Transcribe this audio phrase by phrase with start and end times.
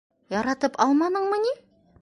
[0.35, 1.57] Яратып алманыңмы ни?